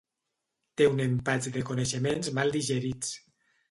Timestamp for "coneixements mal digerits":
1.71-3.19